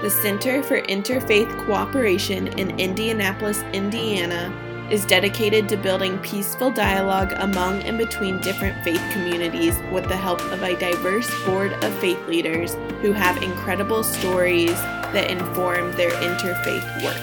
[0.00, 4.54] The Center for Interfaith Cooperation in Indianapolis, Indiana
[4.92, 10.40] is dedicated to building peaceful dialogue among and between different faith communities with the help
[10.52, 14.70] of a diverse board of faith leaders who have incredible stories
[15.10, 17.20] that inform their interfaith work.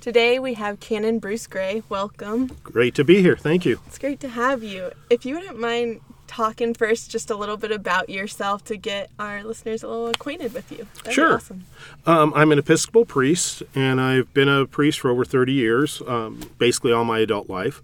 [0.00, 1.84] Today we have Canon Bruce Gray.
[1.88, 2.48] Welcome.
[2.64, 3.36] Great to be here.
[3.36, 3.78] Thank you.
[3.86, 4.90] It's great to have you.
[5.08, 6.00] If you wouldn't mind
[6.34, 10.52] talking first just a little bit about yourself to get our listeners a little acquainted
[10.52, 10.86] with you.
[10.96, 11.34] That'd sure.
[11.34, 11.64] Awesome.
[12.06, 16.40] Um, I'm an Episcopal priest, and I've been a priest for over 30 years, um,
[16.58, 17.80] basically all my adult life.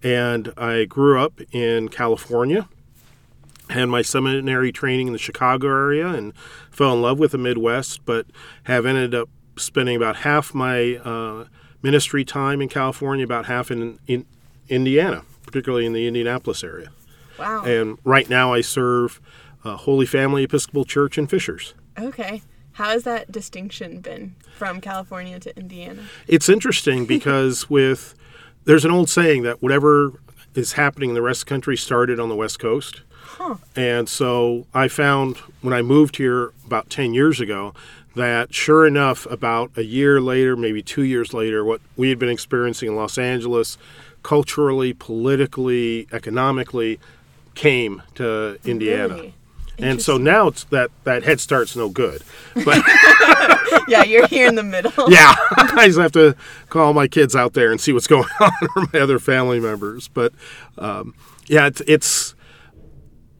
[0.00, 2.68] And I grew up in California,
[3.70, 6.36] had my seminary training in the Chicago area, and
[6.70, 8.26] fell in love with the Midwest, but
[8.64, 11.46] have ended up spending about half my uh,
[11.82, 14.24] ministry time in California, about half in, in
[14.68, 16.90] Indiana, particularly in the Indianapolis area.
[17.38, 17.64] Wow.
[17.64, 19.20] And right now I serve
[19.64, 21.74] uh, Holy Family Episcopal Church in Fishers.
[21.98, 22.42] Okay.
[22.72, 26.04] How has that distinction been from California to Indiana?
[26.26, 28.14] It's interesting because with
[28.64, 30.20] there's an old saying that whatever
[30.54, 33.02] is happening in the rest of the country started on the West Coast.
[33.22, 33.56] Huh.
[33.76, 37.74] And so I found when I moved here about 10 years ago
[38.14, 42.28] that sure enough, about a year later, maybe two years later, what we had been
[42.28, 43.78] experiencing in Los Angeles,
[44.22, 46.98] culturally, politically, economically,
[47.58, 49.14] came to Indiana.
[49.14, 49.34] Really?
[49.80, 52.22] And so now it's that that head start's no good.
[52.64, 52.82] But
[53.88, 54.92] yeah, you're here in the middle.
[55.10, 56.34] yeah, I just have to
[56.68, 60.08] call my kids out there and see what's going on, or my other family members.
[60.08, 60.32] But
[60.78, 61.14] um,
[61.46, 62.34] yeah, it's it's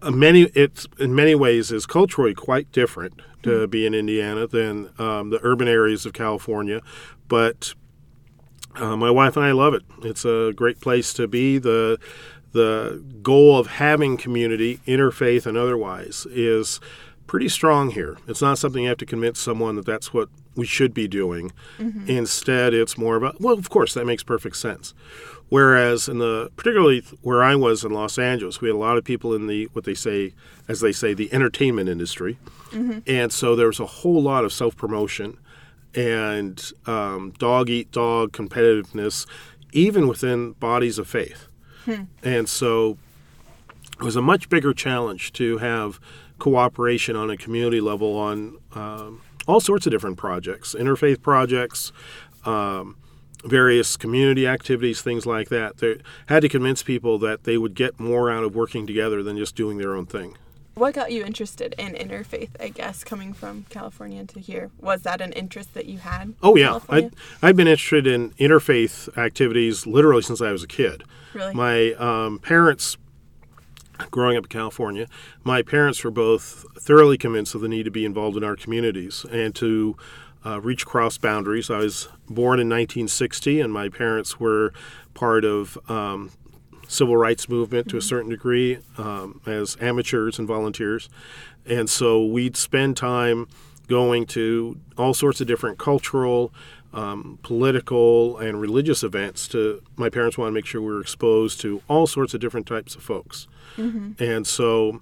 [0.03, 3.71] many it's in many ways is culturally quite different to mm-hmm.
[3.71, 6.83] be in Indiana than um, the urban areas of California,
[7.29, 7.75] but.
[8.75, 9.83] Uh, my wife and I love it.
[10.05, 11.59] It's a great place to be.
[11.59, 11.99] The
[12.53, 16.81] the goal of having community, interfaith and otherwise, is
[17.27, 18.17] pretty strong here.
[18.27, 21.53] It's not something you have to convince someone that that's what we should be doing.
[21.79, 22.11] Mm-hmm.
[22.11, 24.95] Instead, it's more about, well, of course, that makes perfect sense.
[25.51, 29.05] Whereas in the, particularly where I was in Los Angeles, we had a lot of
[29.05, 30.35] people in the, what they say,
[30.67, 32.39] as they say, the entertainment industry.
[32.71, 32.99] Mm-hmm.
[33.07, 35.39] And so there was a whole lot of self promotion
[35.95, 39.27] and um, dog eat dog competitiveness,
[39.73, 41.48] even within bodies of faith.
[41.89, 42.03] Hmm.
[42.23, 42.99] And so
[43.99, 45.99] it was a much bigger challenge to have
[46.39, 51.91] cooperation on a community level on um, all sorts of different projects, interfaith projects,
[52.45, 52.95] um,
[53.43, 55.79] various community activities, things like that.
[55.79, 55.97] They
[56.27, 59.57] had to convince people that they would get more out of working together than just
[59.57, 60.37] doing their own thing.
[60.79, 64.71] What got you interested in interfaith, I guess, coming from California to here?
[64.81, 66.35] Was that an interest that you had?
[66.41, 66.79] Oh, yeah.
[66.89, 67.11] i
[67.43, 71.03] I've been interested in interfaith activities literally since I was a kid.
[71.35, 71.53] Really?
[71.53, 72.97] My um, parents,
[74.13, 75.09] growing up in California,
[75.43, 79.27] my parents were both thoroughly convinced of the need to be involved in our communities
[79.33, 79.97] and to
[80.47, 81.71] uh, reach cross boundaries.
[81.71, 84.73] I was born in 1960, and my parents were
[85.13, 86.31] part of um,
[86.89, 87.91] civil rights movement mm-hmm.
[87.91, 88.09] to a mm-hmm.
[88.09, 91.09] certain degree um, as amateurs and volunteers.
[91.65, 93.47] And so we'd spend time
[93.87, 96.53] going to all sorts of different cultural,
[96.93, 99.47] um, political, and religious events.
[99.49, 102.67] To my parents wanted to make sure we were exposed to all sorts of different
[102.67, 103.47] types of folks.
[103.77, 104.23] Mm-hmm.
[104.23, 105.01] And so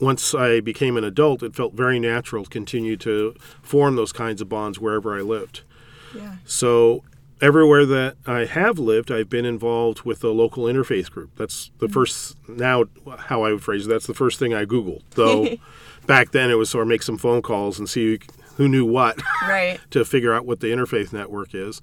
[0.00, 4.40] once I became an adult, it felt very natural to continue to form those kinds
[4.40, 5.62] of bonds wherever I lived.
[6.14, 6.36] Yeah.
[6.44, 7.02] So
[7.40, 11.30] everywhere that I have lived, I've been involved with a local interfaith group.
[11.36, 11.92] That's the mm-hmm.
[11.92, 12.84] first now
[13.18, 13.88] how I would phrase it.
[13.88, 15.02] That's the first thing I googled.
[15.10, 15.56] Though
[16.06, 18.18] back then it was sort of make some phone calls and see
[18.56, 19.78] who knew what, right?
[19.90, 21.80] to figure out what the interfaith network is.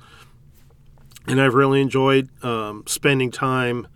[1.27, 3.87] And I've really enjoyed um, spending time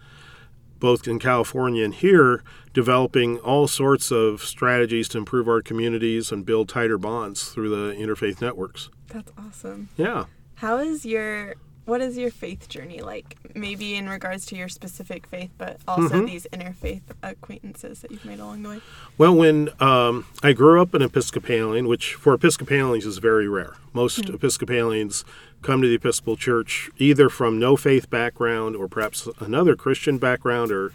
[0.80, 2.42] both in California and here
[2.74, 7.94] developing all sorts of strategies to improve our communities and build tighter bonds through the
[7.96, 8.90] interfaith networks.
[9.08, 9.90] That's awesome.
[9.98, 10.26] Yeah.
[10.60, 11.56] How is your
[11.86, 13.38] what is your faith journey like?
[13.56, 16.26] Maybe in regards to your specific faith, but also mm-hmm.
[16.26, 18.82] these interfaith acquaintances that you've made along the way.
[19.18, 23.78] Well, when um, I grew up an Episcopalian, which for Episcopalians is very rare.
[23.94, 24.36] Most mm-hmm.
[24.36, 25.24] Episcopalians
[25.62, 30.74] come to the Episcopal Church either from no faith background or perhaps another Christian background
[30.74, 30.92] or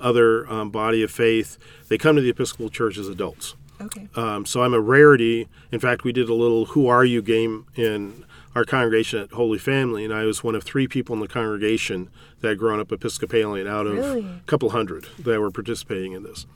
[0.00, 1.56] other um, body of faith.
[1.86, 3.54] They come to the Episcopal Church as adults.
[3.80, 4.08] Okay.
[4.16, 5.48] Um, so I'm a rarity.
[5.70, 8.24] In fact, we did a little "Who Are You" game in
[8.54, 12.08] our congregation at Holy Family, and I was one of three people in the congregation
[12.40, 14.20] that had grown up Episcopalian out of really?
[14.20, 16.46] a couple hundred that were participating in this.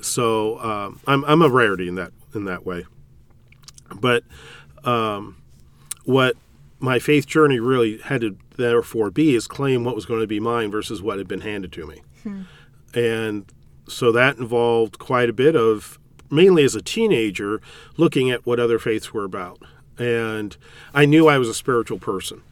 [0.00, 2.84] So um, I'm, I'm a rarity in that in that way.
[3.94, 4.24] But
[4.84, 5.36] um,
[6.04, 6.36] what
[6.78, 10.40] my faith journey really had to therefore be is claim what was going to be
[10.40, 12.02] mine versus what had been handed to me.
[12.22, 12.42] Hmm.
[12.94, 13.52] And
[13.88, 15.98] so that involved quite a bit of
[16.30, 17.60] mainly as a teenager,
[17.96, 19.60] looking at what other faiths were about.
[19.98, 20.56] And
[20.94, 22.42] I knew I was a spiritual person.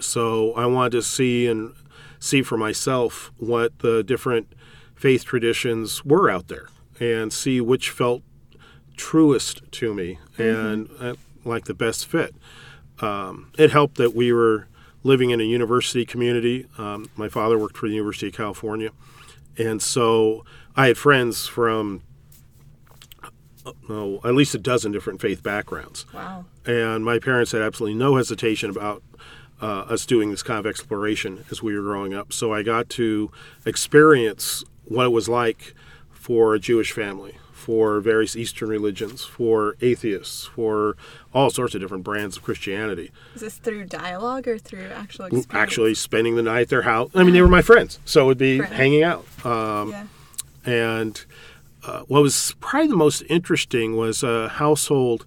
[0.00, 1.74] So I wanted to see and
[2.18, 4.52] see for myself what the different
[4.94, 6.68] faith traditions were out there
[7.00, 8.22] and see which felt
[8.96, 11.14] truest to me and uh,
[11.44, 12.34] like the best fit.
[13.00, 14.68] Um, it helped that we were
[15.02, 16.66] living in a university community.
[16.78, 18.90] Um, my father worked for the University of California.
[19.58, 20.44] And so
[20.76, 22.02] I had friends from
[23.88, 26.06] oh, at least a dozen different faith backgrounds.
[26.12, 26.44] Wow.
[26.66, 29.02] And my parents had absolutely no hesitation about
[29.62, 32.32] uh, us doing this kind of exploration as we were growing up.
[32.32, 33.30] So I got to
[33.64, 35.74] experience what it was like
[36.12, 40.96] for a Jewish family, for various Eastern religions, for atheists, for
[41.32, 43.10] all sorts of different brands of Christianity.
[43.34, 45.46] Is this through dialogue or through actual experience?
[45.50, 47.10] Actually, spending the night at their house.
[47.14, 48.72] I mean, they were my friends, so it would be Right.
[48.72, 49.24] hanging out.
[49.44, 50.06] Um, yeah.
[50.66, 51.24] And
[51.86, 55.26] uh, what was probably the most interesting was a household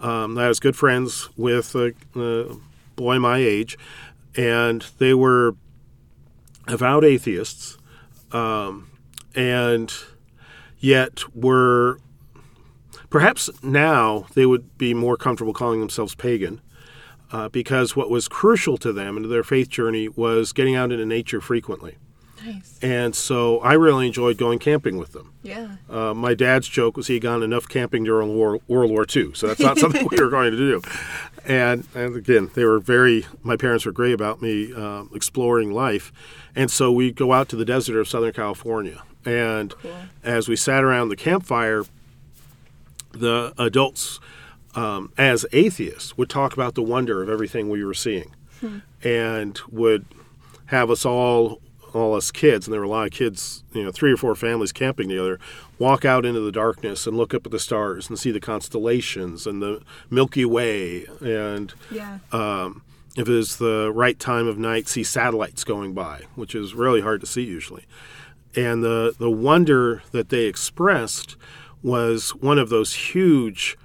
[0.00, 2.56] um, that I was good friends with a, a
[2.96, 3.76] boy my age,
[4.36, 5.56] and they were
[6.66, 7.78] avowed atheists,
[8.32, 8.90] um,
[9.34, 9.92] and
[10.78, 11.98] yet were
[13.10, 16.60] perhaps now they would be more comfortable calling themselves pagan.
[17.30, 21.04] Uh, because what was crucial to them and their faith journey was getting out into
[21.04, 21.98] nature frequently.
[22.44, 22.78] Nice.
[22.82, 25.32] And so I really enjoyed going camping with them.
[25.42, 25.76] Yeah.
[25.90, 29.34] Uh, my dad's joke was he had gone enough camping during War, World War II,
[29.34, 30.82] so that's not something we were going to do.
[31.44, 36.12] And, and again, they were very, my parents were great about me um, exploring life.
[36.54, 39.02] And so we go out to the desert of Southern California.
[39.24, 39.92] And Cool.
[40.22, 41.84] as we sat around the campfire,
[43.12, 44.20] the adults,
[44.74, 48.34] um, as atheists, would talk about the wonder of everything we were seeing
[49.02, 50.04] and would
[50.66, 51.60] have us all
[51.94, 54.34] all us kids and there were a lot of kids you know three or four
[54.34, 55.38] families camping together
[55.78, 59.46] walk out into the darkness and look up at the stars and see the constellations
[59.46, 59.80] and the
[60.10, 62.18] milky way and Yeah.
[62.32, 62.82] um,
[63.16, 67.00] if it was the right time of night, see satellites going by, which is really
[67.00, 67.84] hard to see usually.
[68.54, 71.34] And the, the wonder that they expressed
[71.82, 73.76] was one of those huge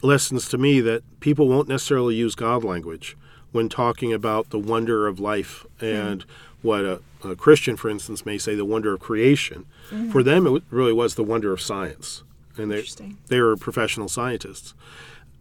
[0.00, 3.14] lessons to me that people won't necessarily use God language
[3.52, 6.24] when talking about the wonder of life and
[6.62, 9.66] what a, a Christian, for instance, may say the wonder of creation.
[10.12, 12.22] For them, it really was the wonder of science.
[12.56, 13.18] And they, Interesting.
[13.28, 14.74] they were professional scientists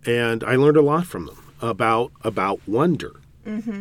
[0.08, 3.20] and I learned a lot from them about about wonder.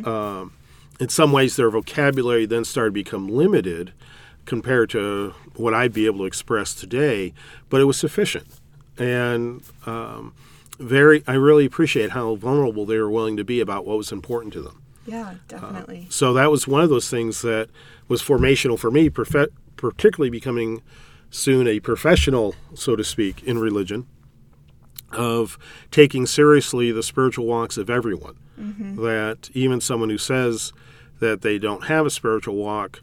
[0.07, 0.53] Um,
[1.01, 3.93] in some ways, their vocabulary then started to become limited
[4.45, 7.35] compared to what I'd be able to express today,
[7.69, 8.47] but it was sufficient.
[8.97, 10.35] And um,
[10.79, 14.53] very, I really appreciate how vulnerable they were willing to be about what was important
[14.55, 14.83] to them.
[15.07, 16.07] Yeah, definitely.
[16.11, 17.69] So that was one of those things that
[18.09, 20.83] was formational for me, particularly becoming
[21.31, 24.07] soon a professional, so to speak, in religion,
[25.13, 25.59] of
[25.91, 28.37] taking seriously the spiritual walks of everyone.
[28.97, 30.73] That even someone who says
[31.21, 33.01] that they don't have a spiritual walk,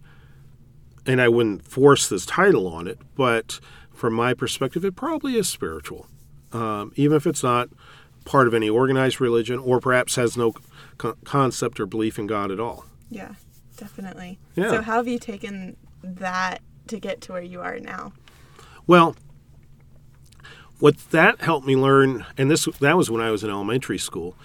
[1.05, 3.59] and I wouldn't force this title on it, but
[3.93, 6.07] from my perspective, it probably is spiritual.
[6.51, 7.69] Um, even if it's not
[8.25, 10.53] part of any organized religion or perhaps has no
[10.97, 12.85] co- concept or belief in God at all.
[13.09, 13.33] yeah,
[13.77, 14.39] definitely.
[14.55, 14.69] Yeah.
[14.69, 18.13] So how have you taken that to get to where you are now?
[18.87, 19.15] Well,
[20.79, 24.35] what that helped me learn, and this that was when I was in elementary school.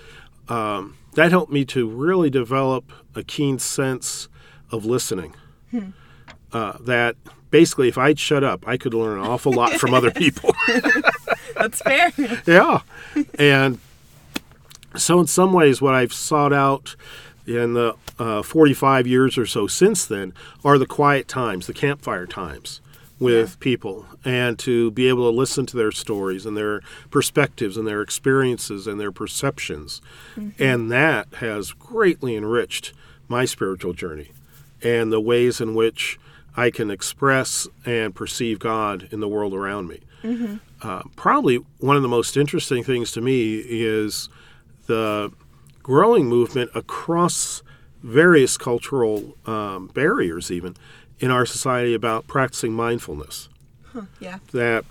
[0.48, 4.28] Um, that helped me to really develop a keen sense
[4.70, 5.34] of listening.
[6.52, 7.16] Uh, that
[7.50, 10.54] basically, if I'd shut up, I could learn an awful lot from other people.
[11.58, 12.12] That's fair.
[12.46, 12.80] yeah,
[13.38, 13.78] and
[14.96, 16.96] so in some ways, what I've sought out
[17.46, 20.32] in the uh, 45 years or so since then
[20.64, 22.80] are the quiet times, the campfire times
[23.18, 27.86] with people, and to be able to listen to their stories and their perspectives and
[27.86, 30.00] their experiences and their perceptions.
[30.58, 32.92] And that has greatly enriched
[33.26, 34.30] my spiritual journey
[34.82, 36.18] and the ways in which
[36.56, 40.00] I can express and perceive God in the world around me.
[40.82, 44.28] Uh, probably one of the most interesting things to me is
[44.86, 45.32] the
[45.82, 47.62] growing movement across
[48.02, 50.76] various cultural um, barriers, even
[51.20, 53.48] in our society, about practicing mindfulness.
[54.20, 54.38] Yeah.
[54.52, 54.84] That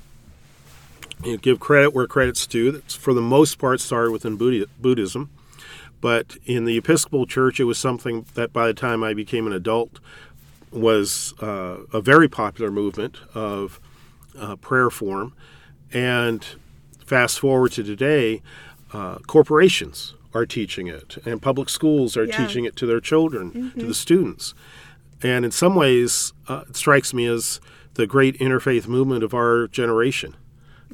[1.23, 2.71] you know, give credit where credit's due.
[2.71, 5.29] That's for the most part started within Buddhism,
[6.01, 9.53] but in the Episcopal Church, it was something that by the time I became an
[9.53, 9.99] adult
[10.71, 13.79] was uh, a very popular movement of
[14.37, 15.33] uh, prayer form.
[15.93, 16.45] And
[17.05, 18.41] fast forward to today,
[18.93, 22.37] uh, corporations are teaching it, and public schools are Yeah.
[22.45, 24.53] teaching it to their children, to the students.
[25.23, 27.59] And in some ways, uh, it strikes me as
[27.95, 30.35] the great interfaith movement of our generation.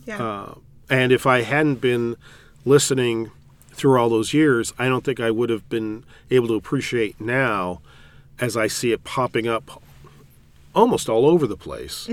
[0.05, 0.23] Yeah.
[0.23, 0.53] Uh,
[0.89, 2.15] and if I hadn't been
[2.63, 3.31] listening
[3.71, 7.81] through all those years, I don't think I would have been able to appreciate now
[8.39, 9.81] as I see it popping up
[10.75, 12.09] almost all over the place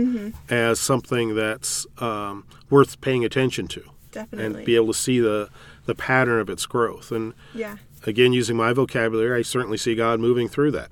[0.49, 4.59] as something that's um, worth paying attention to Definitely.
[4.59, 5.49] and be able to see the,
[5.87, 7.11] the pattern of its growth.
[7.11, 7.77] And yeah.
[8.07, 10.91] again, using my vocabulary, I certainly see God moving through that.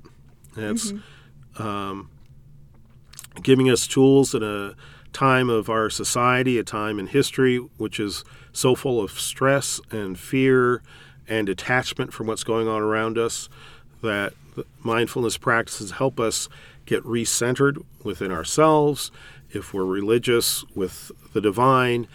[0.57, 0.93] It's
[1.57, 2.09] um,
[3.41, 4.73] giving us tools in a
[5.13, 10.17] time of our society, a time in history which is so full of stress and
[10.19, 10.81] fear
[11.27, 13.47] and detachment from what's going on around us,
[14.01, 14.33] that
[14.83, 16.49] mindfulness practices help us
[16.85, 19.11] get recentered within ourselves,
[19.51, 22.07] if we're religious, with the divine,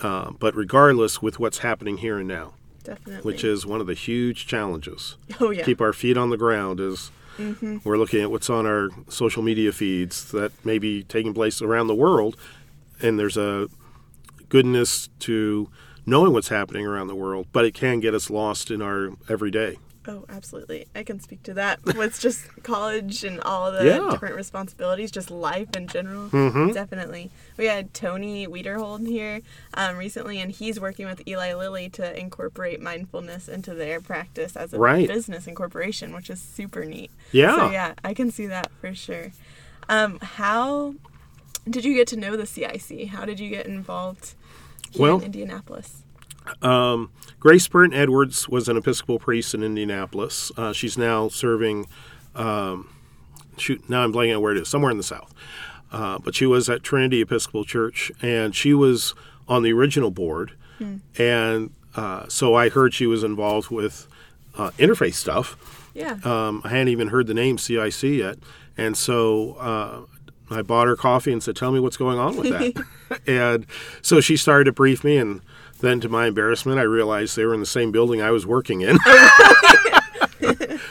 [0.00, 2.54] uh, but regardless, with what's happening here and now
[2.84, 3.22] Definitely.
[3.22, 5.16] which is one of the huge challenges.
[5.40, 5.64] Oh, yeah.
[5.64, 7.10] Keep our feet on the ground as
[7.84, 11.86] we're looking at what's on our social media feeds that may be taking place around
[11.86, 12.36] the world,
[13.00, 13.68] and there's a
[14.50, 15.70] goodness to
[16.04, 19.78] knowing what's happening around the world, but it can get us lost in our everyday.
[20.10, 20.86] Oh, absolutely.
[20.92, 24.08] I can speak to that with just college and all the Yeah.
[24.10, 26.28] different responsibilities, just life in general.
[26.30, 26.74] Mhm.
[26.74, 27.30] Definitely.
[27.56, 29.40] We had Tony Wiederhold here
[29.74, 34.72] um, recently, and he's working with Eli Lilly to incorporate mindfulness into their practice as
[34.74, 35.06] a Right.
[35.06, 37.12] business incorporation, which is super neat.
[37.30, 37.54] Yeah.
[37.56, 39.30] So, yeah, I can see that for sure.
[39.88, 40.94] Um, how
[41.68, 43.06] did you get to know the CIC?
[43.10, 44.34] How did you get involved
[44.90, 45.99] here Well- in Indianapolis?
[46.62, 50.52] Um, Grace Burton Edwards was an Episcopal priest in Indianapolis.
[50.56, 51.86] Uh, she's now serving,
[52.34, 52.92] um,
[53.56, 55.32] shoot, now I'm blanking on where it is, somewhere in the South.
[55.92, 59.14] Uh, but she was at Trinity Episcopal Church, and she was
[59.48, 60.52] on the original board.
[61.18, 64.06] And uh, so I heard she was involved with
[64.56, 65.90] uh, interfaith stuff.
[65.94, 66.18] Yeah.
[66.24, 68.38] Um, I hadn't even heard the name CIC yet.
[68.76, 70.00] And so uh,
[70.50, 73.20] I bought her coffee and said, Tell me what's going on with that.
[73.26, 73.66] and
[74.02, 75.18] so she started to brief me.
[75.18, 75.42] And
[75.80, 78.80] then, to my embarrassment, I realized they were in the same building I was working
[78.82, 78.98] in.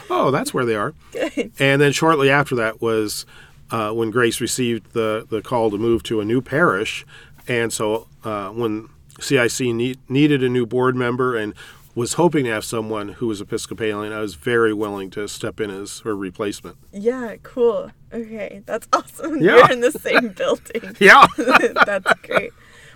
[0.09, 0.93] oh, that's where they are.
[1.11, 1.51] Good.
[1.59, 3.25] And then, shortly after that, was
[3.71, 7.05] uh, when Grace received the, the call to move to a new parish.
[7.47, 11.53] And so, uh, when CIC need, needed a new board member and
[11.95, 15.69] was hoping to have someone who was Episcopalian, I was very willing to step in
[15.69, 16.77] as her replacement.
[16.91, 17.91] Yeah, cool.
[18.13, 19.41] Okay, that's awesome.
[19.41, 19.55] Yeah.
[19.57, 20.95] You're in the same building.
[20.99, 21.27] Yeah.
[21.37, 22.51] that's great.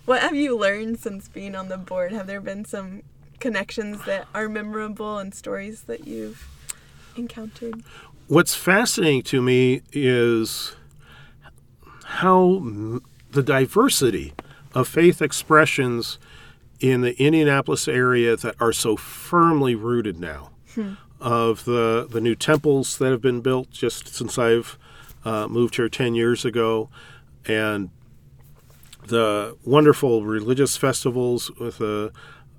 [0.06, 2.12] What have you learned since being on the board?
[2.12, 3.04] Have there been some
[3.40, 6.48] connections that are memorable and stories that you've
[7.16, 7.84] encountered?
[8.28, 10.76] What's fascinating to me is
[12.04, 13.00] how
[13.32, 14.34] the diversity
[14.74, 16.20] of faith expressions
[16.80, 20.50] in the Indianapolis area that are so firmly rooted now.
[21.22, 24.78] Of the, the new temples that have been built just since I've
[25.24, 26.90] uh, moved here 10 years ago,
[27.46, 27.90] and
[29.08, 32.12] the wonderful religious festivals with the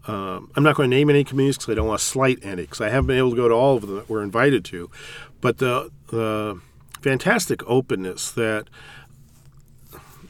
[0.06, 2.62] um, I'm not going to name any communities because I don't want to slight any
[2.62, 4.90] because I haven't been able to go to all of them that we're invited to,
[5.40, 6.60] but the the
[7.00, 8.68] fantastic openness that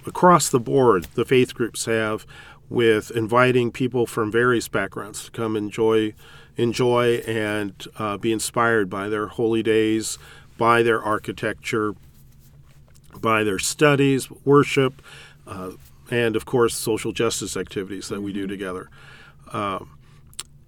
[0.07, 2.27] across the board the faith groups have
[2.69, 6.13] with inviting people from various backgrounds to come enjoy
[6.57, 10.19] enjoy and uh, be inspired by their holy days,
[10.57, 11.95] by their architecture,
[13.21, 15.03] by their studies, worship,
[15.47, 15.73] uh,
[16.11, 18.91] and of course social justice activities that we do together.
[19.53, 19.99] Um,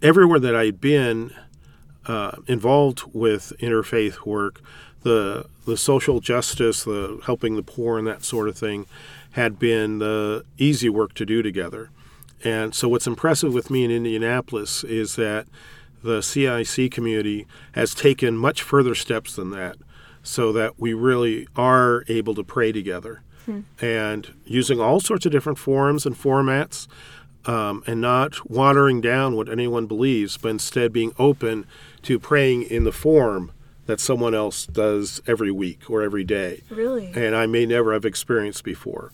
[0.03, 1.33] everywhere that I'd been
[2.07, 4.61] uh, involved with interfaith work,
[5.03, 8.87] the the social justice, the helping the poor, and that sort of thing,
[9.33, 11.91] had been the easy work to do together.
[12.45, 15.47] And so, what's impressive with me in Indianapolis is that
[16.03, 19.77] the CIC community has taken much further steps than that,
[20.23, 23.23] so that we really are able to pray together
[23.81, 26.89] and using all sorts of different forums and formats
[27.47, 31.65] um, and not watering down what anyone believes, but instead being open
[32.03, 33.53] to praying in the form
[33.87, 36.63] that someone else does every week or every day.
[36.71, 37.13] Really?
[37.15, 39.13] And I may never have experienced before.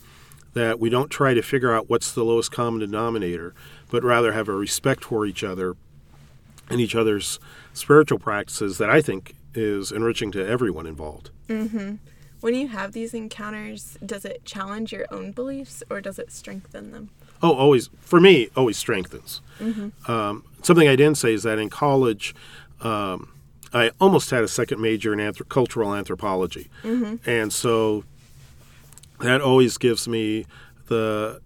[0.54, 3.54] That we don't try to figure out what's the lowest common denominator,
[3.90, 5.76] but rather have a respect for each other
[6.68, 7.38] and each other's
[7.74, 11.30] spiritual practices that I think is enriching to everyone involved.
[12.42, 16.90] When you have these encounters, does it challenge your own beliefs or does it strengthen
[16.90, 17.10] them?
[17.40, 19.40] Oh, always for me, always strengthens.
[20.08, 22.34] Um, something I didn't say is that in college,
[22.80, 23.32] um,
[23.72, 26.68] I almost had a second major in anthrop- cultural anthropology,
[27.24, 28.02] and so
[29.20, 30.46] that always gives me
[30.88, 31.40] the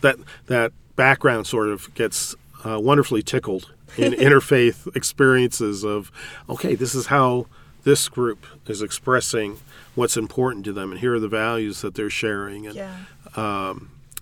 [0.00, 6.10] that that background sort of gets uh, wonderfully tickled in interfaith experiences of
[6.48, 7.46] okay, this is how
[7.84, 9.58] this group is expressing
[9.98, 13.74] what's important to them, and here are the values that they're sharing, and Yeah.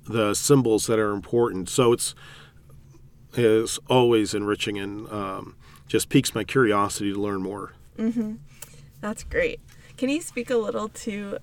[0.09, 1.69] the symbols that are important.
[1.69, 2.15] So it's
[3.35, 5.57] is always enriching and um,
[5.89, 7.73] just piques my curiosity to learn more.
[9.03, 9.61] That's great.
[9.99, 11.39] Can you speak a little to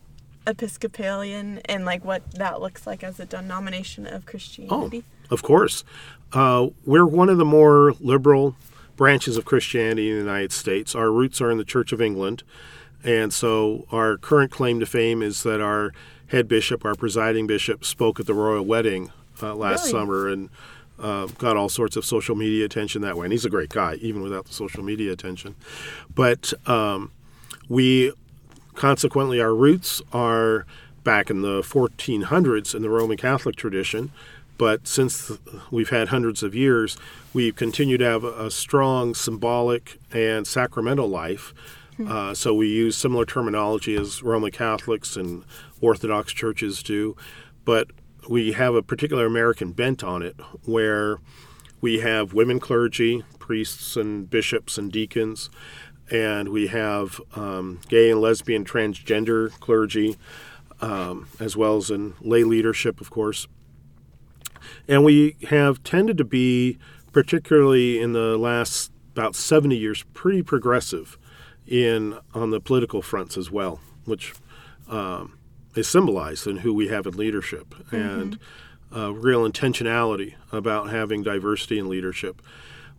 [0.47, 5.03] Episcopalian and like what that looks like as a denomination of Christianity?
[5.29, 5.83] Oh, of course.
[6.31, 8.55] Uh, we're one of the more liberal
[8.95, 10.95] branches of Christianity in the United States.
[10.95, 12.43] Our roots are in the Church of England.
[13.03, 15.93] And so our current claim to fame is that our
[16.27, 19.91] head bishop, our presiding bishop, spoke at the royal wedding uh, last Really?
[19.91, 20.49] summer and
[20.99, 23.25] uh, got all sorts of social media attention that way.
[23.25, 25.55] And he's a great guy, even without the social media attention.
[26.13, 27.11] But um,
[27.67, 28.13] we
[28.75, 30.65] consequently our roots are
[31.03, 34.11] back in the 1400s in the roman catholic tradition
[34.57, 35.31] but since
[35.69, 36.97] we've had hundreds of years
[37.33, 41.53] we've continued to have a strong symbolic and sacramental life
[42.07, 45.43] uh, so we use similar terminology as roman catholics and
[45.81, 47.15] orthodox churches do
[47.65, 47.87] but
[48.29, 50.35] we have a particular american bent on it
[50.65, 51.17] where
[51.81, 55.49] we have women clergy priests and bishops and deacons
[56.11, 60.15] and we have um, gay and lesbian transgender clergy,
[60.81, 63.47] um, as well as in lay leadership, of course.
[64.87, 66.77] And we have tended to be,
[67.11, 71.17] particularly in the last about 70 years, pretty progressive
[71.67, 74.33] in on the political fronts as well, which
[74.89, 75.37] um,
[75.75, 78.37] is symbolized in who we have in leadership and
[78.95, 82.41] uh, real intentionality about having diversity in leadership.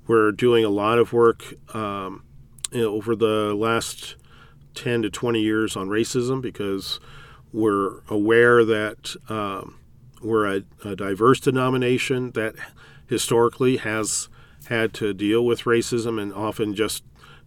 [0.07, 2.25] We're doing a lot of work um,
[2.73, 4.17] you know, over the last
[4.75, 6.99] 10 to 20 years on racism because
[7.53, 9.79] we're aware that um,
[10.21, 12.55] we're a, a diverse denomination that
[13.07, 14.29] historically has
[14.69, 17.05] had to deal with racism and often just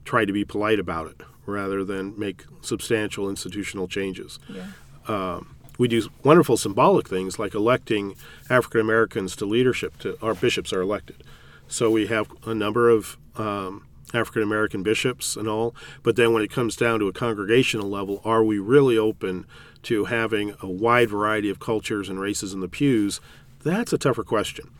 [0.07, 4.39] try to be polite about it rather than make substantial institutional changes.
[4.49, 5.39] Yeah.
[5.77, 8.15] We do wonderful symbolic things like electing
[8.49, 9.99] African Americans to leadership.
[9.99, 11.23] To our bishops are elected,
[11.67, 15.75] so we have a number of um, African American bishops and all.
[16.01, 19.45] But then when it comes down to a congregational level, are we really open
[19.83, 23.21] to having a wide variety of cultures and races in the pews?
[23.63, 24.71] That's a tougher question.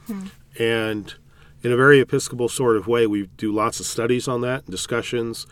[0.57, 1.13] And
[1.63, 4.71] in a very Episcopal sort of way, we do lots of studies on that and
[4.71, 5.47] discussions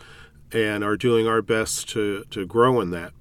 [0.52, 3.12] and are doing our best to, to grow in that.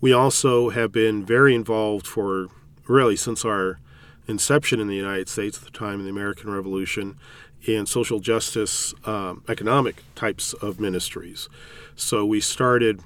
[0.00, 2.48] We also have been very involved for
[2.86, 3.78] really since our
[4.26, 7.16] inception in the United States at the time of the American Revolution
[7.62, 11.48] in social justice, um, economic types of ministries.
[11.96, 13.00] So we started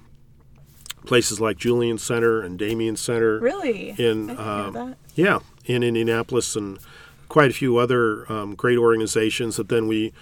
[1.06, 3.38] places like Julian Center and Damien Center.
[3.40, 3.90] Really?
[3.90, 6.78] In I didn't know um, yeah, in Indianapolis and
[7.32, 10.12] quite a few other um, great organizations that then we,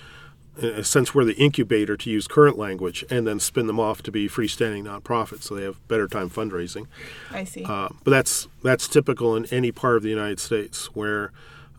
[0.58, 4.00] in a sense, we're the incubator to use current language and then spin them off
[4.00, 6.86] to be freestanding nonprofits so they have better time fundraising.
[7.32, 7.64] I see.
[7.64, 11.32] Uh, but that's that's typical in any part of the United States where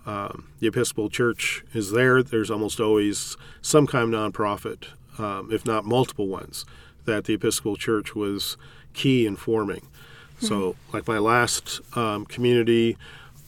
[0.06, 2.22] um, the Episcopal Church is there.
[2.22, 6.66] There's almost always some kind of nonprofit, um, if not multiple ones,
[7.06, 8.58] that the Episcopal Church was
[8.94, 9.88] key in forming.
[10.40, 12.98] So, like my last um, community,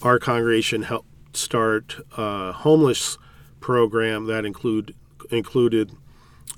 [0.04, 3.18] our congregation helped start a homeless
[3.60, 4.96] program that include
[5.32, 5.92] included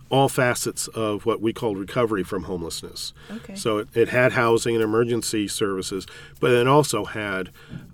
[0.10, 3.14] all facets of what we called recovery from homelessness.
[3.32, 3.56] Okay.
[3.56, 6.06] So it, it had housing and emergency services,
[6.40, 7.50] but it also had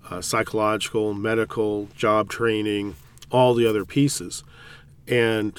[0.10, 2.96] uh, psychological, medical, job training,
[3.32, 4.44] all the other pieces.
[5.08, 5.58] And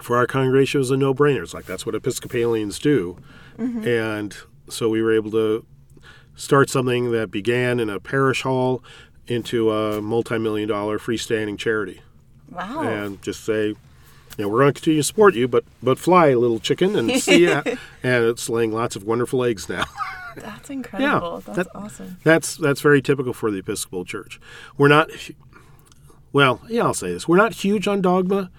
[0.00, 1.42] for our congregation, it was a no brainer.
[1.42, 3.18] It's like that's what Episcopalians do.
[3.86, 4.36] And
[4.68, 5.66] so we were able to
[6.36, 8.84] start something that began in a parish hall
[9.28, 12.00] into a multi million dollar freestanding charity
[12.50, 12.82] wow.
[12.82, 13.76] and just say, you
[14.38, 17.46] know, we're going to continue to support you, but but fly, little chicken, and see
[17.46, 17.62] ya.
[18.02, 19.84] and it's laying lots of wonderful eggs now.
[20.36, 21.42] That's incredible.
[21.46, 22.18] Yeah, That's that- awesome.
[22.22, 24.38] that's that's very typical for the Episcopal Church.
[24.76, 25.08] We're not,
[26.32, 28.50] well, yeah, I'll say this: we're not huge on dogma.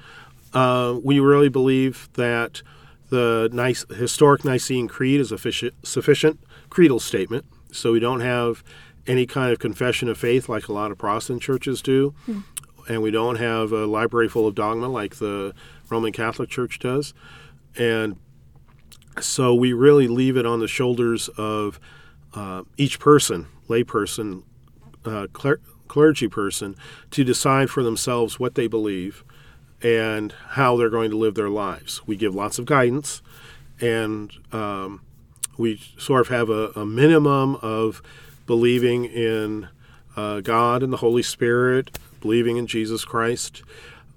[0.53, 2.63] Uh, we really believe that
[3.09, 6.39] the nice historic Nicene Creed is a sufficient, sufficient
[6.71, 7.45] creedal statement.
[7.71, 8.63] So we don't have
[9.07, 12.13] any kind of confession of faith like a lot of Protestant churches do,
[12.87, 15.53] and we don't have a library full of dogma like the
[15.89, 17.13] Roman Catholic Church does,
[17.77, 18.17] and
[19.19, 21.79] so we really leave it on the shoulders of
[22.35, 24.43] uh, each person, layperson,
[25.05, 26.75] uh, cler- clergy person,
[27.11, 29.23] to decide for themselves what they believe
[29.81, 32.05] and how they're going to live their lives.
[32.07, 33.21] We give lots of guidance,
[33.79, 35.01] and um,
[35.57, 38.01] we sort of have a, a minimum of
[38.47, 39.69] believing in
[40.15, 43.61] uh, God and the Holy Spirit, believing in Jesus Christ,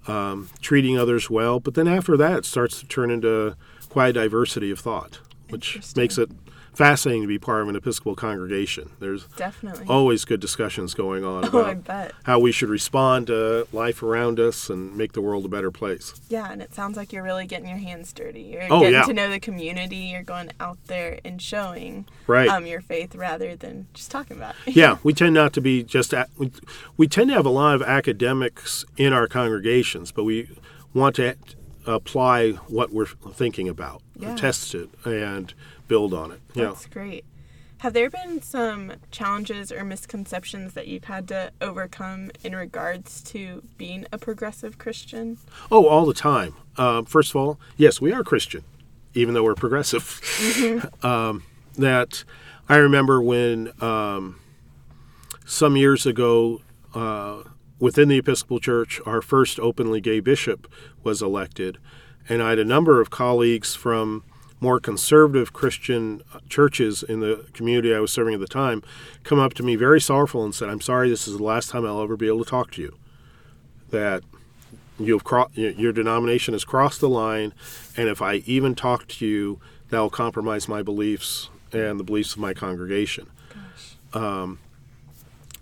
[0.07, 1.61] um, treating others well.
[1.61, 3.57] But then after that, it starts to turn into
[3.91, 6.31] quite a diversity of thought, which makes it
[6.73, 8.91] fascinating to be part of an Episcopal congregation.
[9.01, 9.87] There's Definitely.
[9.89, 12.13] always good discussions going on Oh, about bet.
[12.25, 16.15] how we should respond to life around us and make the world a better place.
[16.29, 18.43] Yeah, and it sounds like you're really getting your hands dirty.
[18.43, 19.03] You're Oh, getting yeah.
[19.03, 19.97] to know the community.
[19.97, 22.49] You're going out there and showing Right.
[22.49, 24.77] um, your faith rather than just talking about it.
[24.77, 26.51] yeah, we tend not to be just a- we,
[26.97, 30.49] we tend to have a lot of academics in our congregations, but we
[30.95, 31.35] want to
[31.87, 34.37] apply what we're thinking about, Yeah.
[34.37, 35.53] test it, and
[35.91, 36.41] build on it.
[36.55, 36.67] Yeah.
[36.67, 37.25] That's great.
[37.79, 43.65] Have there been some challenges or misconceptions that you've had to overcome in regards to
[43.77, 45.39] being a progressive Christian?
[45.69, 46.55] Oh, all the time.
[46.77, 48.63] Um, first of all, yes, we are Christian,
[49.15, 50.21] even though we're progressive.
[51.03, 51.43] um,
[51.77, 52.23] that
[52.69, 54.39] I remember when um,
[55.45, 56.61] some years ago,
[56.95, 57.43] uh,
[57.81, 60.71] within the Episcopal Church, our first openly gay bishop
[61.03, 61.79] was elected,
[62.29, 64.23] and I had a number of colleagues from
[64.61, 68.83] more conservative Christian churches in the community I was serving at the time
[69.25, 71.87] come up to me very sorrowful and said, "I'm sorry, this is the last time
[71.87, 72.95] I'll ever be able to talk to you."
[73.91, 74.23] That
[74.99, 77.55] you have cro- your denomination has crossed the line,
[77.97, 82.33] and if I even talk to you, that will compromise my beliefs and the beliefs
[82.33, 83.27] of my congregation.
[84.13, 84.59] Um,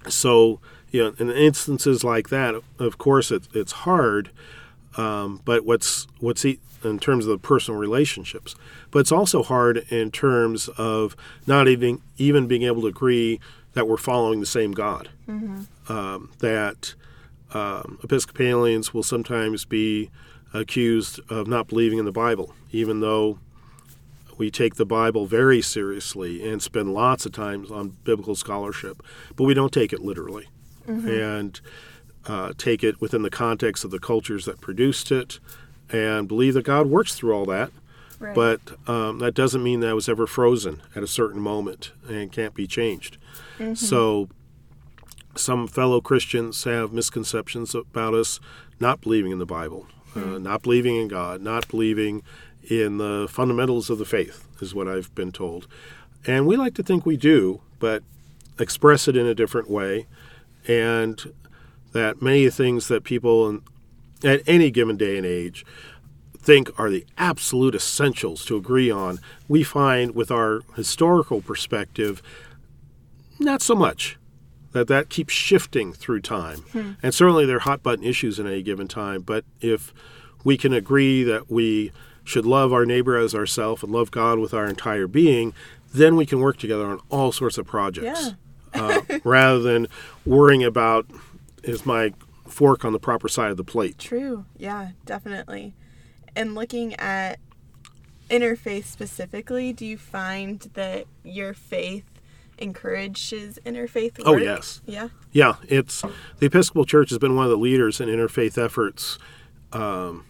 [0.09, 4.31] so, you know, in instances like that, of course, it, it's hard.
[4.97, 8.55] Um, but what's what's e- in terms of the personal relationships,
[8.91, 13.41] but it's also hard in terms of not even even being able to agree
[13.75, 15.09] that we're following the same God.
[15.89, 16.95] Um, that
[17.53, 20.11] um, Episcopalians will sometimes be
[20.55, 23.39] accused of not believing in the Bible, even though
[24.39, 29.03] we take the Bible very seriously and spend lots of time on biblical scholarship,
[29.37, 30.49] but we don't take it literally.
[31.21, 31.61] And
[32.27, 35.41] uh, take it within the context of the cultures that produced it
[35.91, 37.71] and believe that God works through all that.
[38.19, 38.35] Right.
[38.35, 42.33] But um, that doesn't mean that it was ever frozen at a certain moment and
[42.33, 43.17] can't be changed.
[43.75, 44.29] So
[45.35, 48.41] some fellow Christians have misconceptions about us
[48.81, 52.23] not believing in the Bible, uh, not believing in God, not believing
[52.69, 55.67] in the fundamentals of the faith, is what I've been told.
[56.27, 58.03] And we like to think we do, but
[58.59, 60.07] express it in a different way.
[60.67, 61.33] And
[61.93, 63.61] that many things that people
[64.25, 65.65] at any given day and age
[66.49, 72.23] think are the absolute essentials to agree on, we find with our historical perspective,
[73.39, 74.17] not so much.
[74.73, 76.65] That that keeps shifting through time,
[77.03, 79.23] and certainly there are hot button issues in any given time.
[79.23, 79.95] But if
[80.45, 81.91] we can agree that we
[82.23, 85.55] should love our neighbor as ourself and love God with our entire being,
[85.93, 88.35] then we can work together on all sorts of projects,
[88.75, 89.87] uh, rather than
[90.27, 91.07] worrying about
[91.63, 92.13] is my
[92.49, 93.99] fork on the proper side of the plate.
[93.99, 94.45] True.
[94.57, 95.75] Yeah, definitely.
[96.35, 97.39] And looking at
[98.31, 102.05] interfaith specifically, do you find that your faith
[102.59, 104.27] encourages interfaith work?
[104.27, 104.81] Oh, yes.
[104.87, 105.09] Yeah.
[105.33, 106.03] Yeah, it's
[106.39, 109.19] the Episcopal Church has been one of the leaders in interfaith efforts,
[109.73, 110.25] um,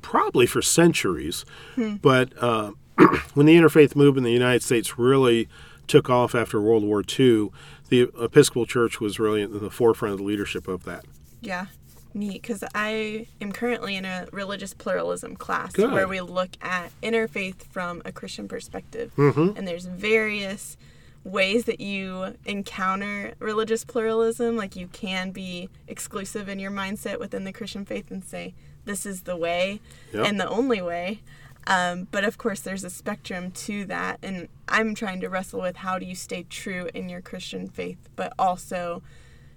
[0.00, 1.44] probably for centuries.
[1.76, 2.72] But uh,
[3.34, 5.48] when the interfaith movement in the United States really
[5.86, 7.50] took off after World War II,
[7.92, 11.04] the Episcopal Church was really in the forefront of the leadership of that.
[11.42, 11.66] Yeah.
[12.14, 15.92] Neat, because I am currently in a religious pluralism class Good.
[15.92, 19.12] where we look at interfaith from a Christian perspective.
[19.18, 19.58] Mm-hmm.
[19.58, 20.78] And there's various
[21.22, 24.56] ways that you encounter religious pluralism.
[24.56, 28.54] Like you can be exclusive in your mindset within the Christian faith and say,
[28.86, 29.80] this is the way
[30.14, 30.26] Yep.
[30.26, 31.20] and the only way.
[31.66, 34.18] Um, but of course, there's a spectrum to that.
[34.22, 38.08] And I'm trying to wrestle with how do you stay true in your Christian faith,
[38.16, 39.02] but also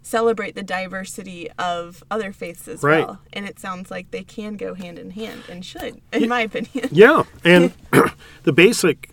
[0.02, 3.06] celebrate the diversity of other faiths as Right.
[3.08, 3.20] well.
[3.34, 6.90] And it sounds like they can go hand in hand and should, in my opinion.
[6.92, 7.74] Yeah, and
[8.44, 9.10] the basic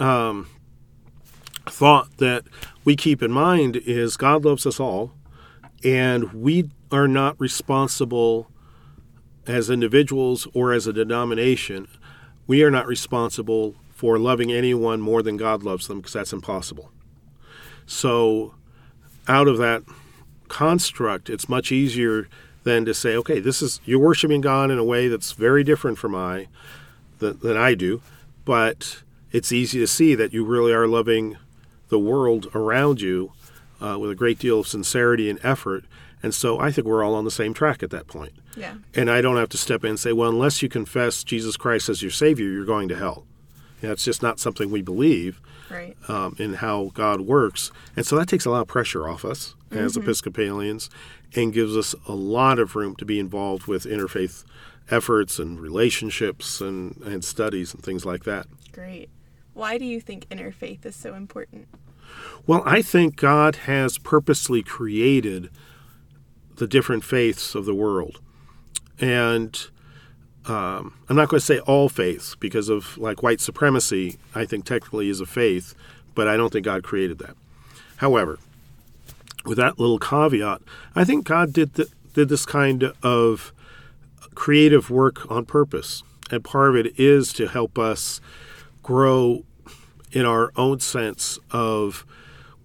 [0.00, 0.48] um,
[1.66, 2.44] thought that
[2.84, 5.12] we keep in mind is God loves us all,
[5.84, 8.50] and we are not responsible
[9.46, 11.86] as individuals or as a denomination.
[12.46, 16.90] We are not responsible for loving anyone more than God loves them because that's impossible.
[17.86, 18.54] So,
[19.28, 19.82] out of that
[20.48, 22.28] construct, it's much easier
[22.64, 25.98] than to say, okay, this is you're worshiping God in a way that's very different
[25.98, 26.48] from I
[27.18, 28.02] than, than I do,
[28.44, 29.02] but
[29.32, 31.36] it's easy to see that you really are loving
[31.88, 33.32] the world around you
[33.80, 35.84] uh, with a great deal of sincerity and effort.
[36.24, 38.32] And so I think we're all on the same track at that point.
[38.56, 38.76] Yeah.
[38.94, 41.88] And I don't have to step in and say, well, unless you confess Jesus Christ
[41.90, 43.26] as your Savior, you're going to hell.
[43.82, 45.96] You know, it's just not something we believe Right.
[46.08, 47.70] um, in how God works.
[47.96, 50.88] And so that takes a lot of pressure off us as Episcopalians
[51.36, 54.44] and gives us a lot of room to be involved with interfaith
[54.90, 58.46] efforts and relationships and, and studies and things like that.
[58.72, 59.10] Great.
[59.52, 61.68] Why do you think interfaith is so important?
[62.46, 65.50] Well, I think God has purposely created
[66.56, 68.20] the different faiths of the world.
[69.00, 69.58] And
[70.46, 74.64] um, I'm not going to say all faiths because of like white supremacy, I think
[74.64, 75.74] technically is a faith,
[76.14, 77.36] but I don't think God created that.
[77.96, 78.38] However,
[79.44, 80.60] with that little caveat,
[80.94, 81.74] I think God did,
[82.14, 83.52] did this kind of
[84.34, 86.02] creative work on purpose.
[86.30, 88.20] And part of it is to help us
[88.82, 89.44] grow
[90.12, 92.06] in our own sense of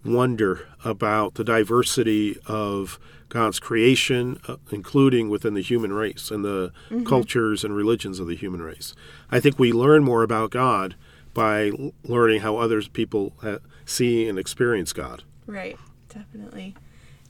[0.06, 3.00] wonder about the diversity of
[3.30, 7.04] God's creation, uh, including within the human race and the mm-hmm.
[7.06, 8.96] cultures and religions of the human race.
[9.32, 10.96] I think we learn more about God
[11.34, 11.72] by
[12.04, 15.24] learning how others people uh, see and experience God.
[15.46, 15.78] Right,
[16.10, 16.76] definitely.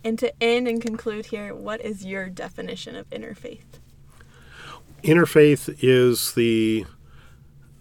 [0.03, 3.79] And to end and conclude here, what is your definition of interfaith?
[5.03, 6.85] Interfaith is the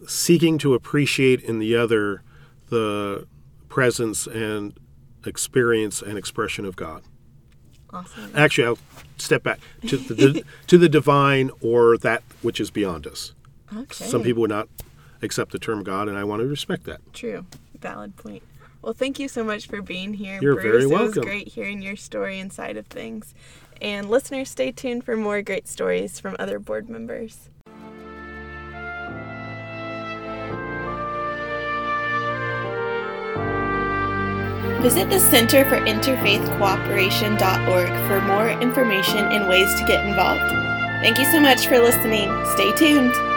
[0.06, 2.22] seeking to appreciate in the other
[2.68, 3.26] the
[3.68, 4.78] presence and
[5.24, 7.02] experience and expression of God.
[7.90, 8.32] Awesome.
[8.34, 8.78] Actually, I'll
[9.16, 13.32] step back to the, to the divine or that which is beyond us.
[13.74, 14.04] Okay.
[14.04, 14.68] Some people would not
[15.22, 17.00] accept the term God, and I want to respect that.
[17.12, 17.46] True.
[17.80, 18.42] Valid point.
[18.82, 20.38] Well, thank you so much for being here.
[20.40, 20.64] You're Bruce.
[20.64, 21.04] very welcome.
[21.04, 23.34] It was great hearing your story and side of things.
[23.80, 27.48] And listeners, stay tuned for more great stories from other board members.
[34.80, 40.50] Visit the Center for Interfaith Cooperation.org for more information and ways to get involved.
[41.02, 42.30] Thank you so much for listening.
[42.54, 43.27] Stay tuned.